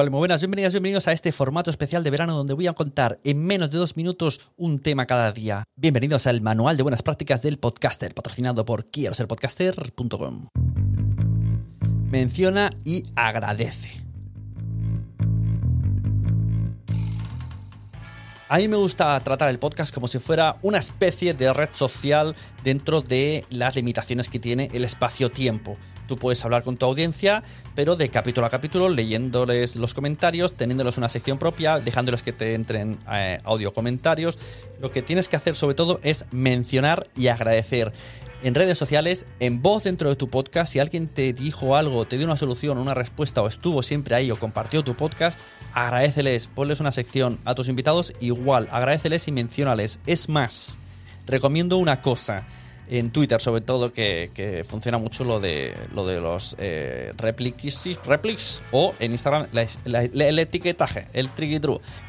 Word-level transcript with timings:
Hola, 0.00 0.10
muy 0.10 0.18
buenas, 0.18 0.40
bienvenidas, 0.40 0.72
bienvenidos 0.72 1.08
a 1.08 1.12
este 1.12 1.32
formato 1.32 1.72
especial 1.72 2.04
de 2.04 2.10
verano 2.10 2.32
donde 2.32 2.54
voy 2.54 2.68
a 2.68 2.72
contar 2.72 3.16
en 3.24 3.44
menos 3.44 3.72
de 3.72 3.78
dos 3.78 3.96
minutos 3.96 4.52
un 4.56 4.78
tema 4.78 5.06
cada 5.06 5.32
día. 5.32 5.64
Bienvenidos 5.74 6.28
al 6.28 6.40
Manual 6.40 6.76
de 6.76 6.84
Buenas 6.84 7.02
Prácticas 7.02 7.42
del 7.42 7.58
Podcaster, 7.58 8.14
patrocinado 8.14 8.64
por 8.64 8.84
quiero 8.84 9.12
ser 9.16 9.26
podcaster.com. 9.26 10.46
Menciona 12.12 12.70
y 12.84 13.06
agradece. 13.16 14.00
A 18.48 18.58
mí 18.58 18.68
me 18.68 18.76
gusta 18.76 19.18
tratar 19.18 19.48
el 19.48 19.58
podcast 19.58 19.92
como 19.92 20.06
si 20.06 20.20
fuera 20.20 20.58
una 20.62 20.78
especie 20.78 21.34
de 21.34 21.52
red 21.52 21.70
social 21.72 22.36
dentro 22.62 23.00
de 23.00 23.46
las 23.50 23.74
limitaciones 23.74 24.28
que 24.28 24.38
tiene 24.38 24.68
el 24.72 24.84
espacio-tiempo. 24.84 25.76
Tú 26.08 26.16
puedes 26.16 26.42
hablar 26.42 26.62
con 26.62 26.78
tu 26.78 26.86
audiencia, 26.86 27.42
pero 27.74 27.94
de 27.94 28.08
capítulo 28.08 28.46
a 28.46 28.50
capítulo, 28.50 28.88
leyéndoles 28.88 29.76
los 29.76 29.92
comentarios, 29.92 30.54
teniéndoles 30.54 30.96
una 30.96 31.10
sección 31.10 31.38
propia, 31.38 31.80
dejándoles 31.80 32.22
que 32.22 32.32
te 32.32 32.54
entren 32.54 32.98
eh, 33.12 33.40
audio 33.44 33.74
comentarios. 33.74 34.38
Lo 34.80 34.90
que 34.90 35.02
tienes 35.02 35.28
que 35.28 35.36
hacer 35.36 35.54
sobre 35.54 35.74
todo 35.74 36.00
es 36.02 36.24
mencionar 36.30 37.08
y 37.14 37.26
agradecer 37.26 37.92
en 38.42 38.54
redes 38.54 38.78
sociales, 38.78 39.26
en 39.38 39.60
voz 39.60 39.84
dentro 39.84 40.08
de 40.08 40.16
tu 40.16 40.28
podcast. 40.28 40.72
Si 40.72 40.78
alguien 40.78 41.08
te 41.08 41.34
dijo 41.34 41.76
algo, 41.76 42.06
te 42.06 42.16
dio 42.16 42.24
una 42.24 42.38
solución, 42.38 42.78
una 42.78 42.94
respuesta 42.94 43.42
o 43.42 43.46
estuvo 43.46 43.82
siempre 43.82 44.14
ahí 44.14 44.30
o 44.30 44.38
compartió 44.38 44.82
tu 44.82 44.94
podcast, 44.94 45.38
agradeceles, 45.74 46.48
ponles 46.48 46.80
una 46.80 46.90
sección 46.90 47.38
a 47.44 47.54
tus 47.54 47.68
invitados 47.68 48.14
igual, 48.20 48.66
agradeceles 48.70 49.28
y 49.28 49.32
menciónales. 49.32 50.00
Es 50.06 50.30
más, 50.30 50.80
recomiendo 51.26 51.76
una 51.76 52.00
cosa 52.00 52.46
en 52.90 53.10
Twitter 53.10 53.40
sobre 53.40 53.60
todo 53.60 53.92
que, 53.92 54.30
que 54.32 54.64
funciona 54.64 54.98
mucho 54.98 55.24
lo 55.24 55.40
de 55.40 55.74
lo 55.92 56.06
de 56.06 56.20
los 56.20 56.56
eh, 56.58 57.12
replics, 57.18 58.62
o 58.72 58.94
en 59.00 59.12
Instagram 59.12 59.48
la- 59.52 60.02
el 60.04 60.38
etiquetaje, 60.38 61.08
el 61.12 61.28
tricky. 61.30 61.58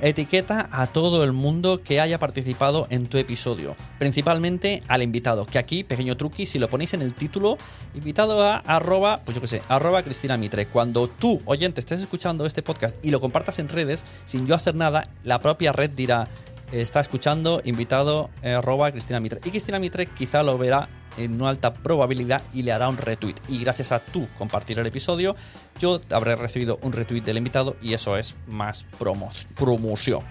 Etiqueta 0.00 0.68
a 0.72 0.88
todo 0.88 1.24
el 1.24 1.32
mundo 1.32 1.80
que 1.82 2.00
haya 2.00 2.18
participado 2.18 2.86
en 2.90 3.06
tu 3.06 3.18
episodio, 3.18 3.76
principalmente 3.98 4.82
al 4.88 5.02
invitado, 5.02 5.46
que 5.46 5.58
aquí, 5.58 5.84
pequeño 5.84 6.16
truqui, 6.16 6.44
si 6.44 6.58
lo 6.58 6.68
ponéis 6.68 6.92
en 6.94 7.02
el 7.02 7.14
título, 7.14 7.56
invitado 7.94 8.42
a 8.42 8.56
arroba, 8.56 9.20
pues 9.24 9.34
yo 9.36 9.40
qué 9.40 9.46
sé, 9.46 9.62
arroba 9.68 10.02
Cristina 10.02 10.36
Mitre. 10.36 10.66
Cuando 10.66 11.08
tú, 11.08 11.40
oyente, 11.44 11.80
estés 11.80 12.00
escuchando 12.00 12.46
este 12.46 12.62
podcast 12.62 12.96
y 13.02 13.10
lo 13.10 13.20
compartas 13.20 13.58
en 13.58 13.68
redes, 13.68 14.04
sin 14.24 14.46
yo 14.46 14.54
hacer 14.54 14.74
nada, 14.74 15.04
la 15.24 15.40
propia 15.40 15.72
red 15.72 15.90
dirá, 15.90 16.28
está 16.72 17.00
escuchando 17.00 17.60
invitado 17.64 18.30
eh, 18.42 18.60
Cristina 18.92 19.20
Mitre. 19.20 19.40
Y 19.44 19.50
Cristina 19.50 19.78
Mitre 19.78 20.06
quizá 20.06 20.42
lo 20.42 20.58
verá 20.58 20.88
en 21.16 21.34
una 21.40 21.50
alta 21.50 21.74
probabilidad 21.74 22.42
y 22.52 22.62
le 22.62 22.72
hará 22.72 22.88
un 22.88 22.96
retweet. 22.96 23.34
Y 23.48 23.58
gracias 23.60 23.92
a 23.92 24.00
tú 24.00 24.28
compartir 24.38 24.78
el 24.78 24.86
episodio, 24.86 25.34
yo 25.78 26.00
habré 26.10 26.36
recibido 26.36 26.78
un 26.82 26.92
retweet 26.92 27.22
del 27.22 27.38
invitado 27.38 27.76
y 27.82 27.94
eso 27.94 28.16
es 28.16 28.36
más 28.46 28.84
promo 28.98 29.30
promoción. 29.56 30.22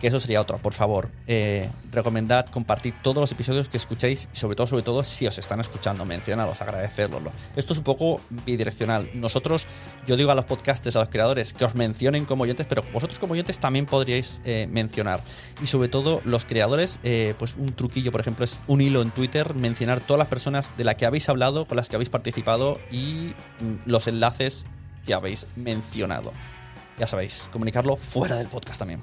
Que 0.00 0.06
eso 0.06 0.20
sería 0.20 0.40
otro, 0.40 0.58
por 0.58 0.74
favor. 0.74 1.10
Eh, 1.26 1.68
recomendad 1.90 2.46
compartir 2.46 2.94
todos 3.02 3.16
los 3.16 3.32
episodios 3.32 3.68
que 3.68 3.76
escuchéis 3.76 4.28
sobre 4.32 4.54
todo, 4.54 4.66
sobre 4.66 4.82
todo, 4.82 5.02
si 5.02 5.26
os 5.26 5.38
están 5.38 5.58
escuchando, 5.60 6.04
mencionaros, 6.04 6.62
agradecerlo. 6.62 7.32
Esto 7.56 7.72
es 7.72 7.78
un 7.78 7.84
poco 7.84 8.20
bidireccional. 8.46 9.10
Nosotros, 9.14 9.66
yo 10.06 10.16
digo 10.16 10.30
a 10.30 10.34
los 10.34 10.44
podcasters, 10.44 10.94
a 10.96 11.00
los 11.00 11.08
creadores, 11.08 11.52
que 11.52 11.64
os 11.64 11.74
mencionen 11.74 12.24
como 12.24 12.44
oyentes, 12.44 12.66
pero 12.68 12.84
vosotros 12.92 13.18
como 13.18 13.32
oyentes 13.32 13.58
también 13.58 13.86
podríais 13.86 14.40
eh, 14.44 14.68
mencionar. 14.70 15.20
Y 15.60 15.66
sobre 15.66 15.88
todo, 15.88 16.20
los 16.24 16.44
creadores, 16.44 17.00
eh, 17.02 17.34
pues 17.38 17.54
un 17.58 17.72
truquillo, 17.72 18.12
por 18.12 18.20
ejemplo, 18.20 18.44
es 18.44 18.60
un 18.68 18.80
hilo 18.80 19.02
en 19.02 19.10
Twitter, 19.10 19.54
mencionar 19.54 20.00
todas 20.00 20.18
las 20.18 20.28
personas 20.28 20.70
de 20.76 20.84
las 20.84 20.94
que 20.94 21.06
habéis 21.06 21.28
hablado, 21.28 21.64
con 21.64 21.76
las 21.76 21.88
que 21.88 21.96
habéis 21.96 22.10
participado 22.10 22.78
y 22.90 23.34
mm, 23.60 23.74
los 23.86 24.06
enlaces 24.06 24.66
que 25.04 25.14
habéis 25.14 25.46
mencionado. 25.56 26.32
Ya 26.98 27.06
sabéis, 27.06 27.48
comunicarlo 27.52 27.96
fuera 27.96 28.36
del 28.36 28.48
podcast 28.48 28.78
también. 28.78 29.02